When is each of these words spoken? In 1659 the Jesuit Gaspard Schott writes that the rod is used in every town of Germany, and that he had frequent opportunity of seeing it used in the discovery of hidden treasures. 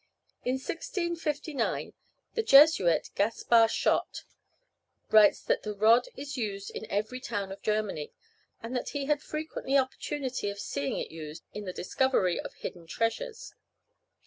In 0.43 0.53
1659 0.55 1.93
the 2.33 2.41
Jesuit 2.41 3.11
Gaspard 3.13 3.69
Schott 3.69 4.23
writes 5.11 5.41
that 5.43 5.61
the 5.61 5.75
rod 5.75 6.07
is 6.17 6.35
used 6.35 6.71
in 6.71 6.89
every 6.89 7.19
town 7.19 7.51
of 7.51 7.61
Germany, 7.61 8.11
and 8.63 8.75
that 8.75 8.89
he 8.97 9.05
had 9.05 9.21
frequent 9.21 9.69
opportunity 9.77 10.49
of 10.49 10.57
seeing 10.59 10.97
it 10.97 11.11
used 11.11 11.43
in 11.53 11.65
the 11.65 11.71
discovery 11.71 12.39
of 12.39 12.55
hidden 12.55 12.87
treasures. 12.87 13.53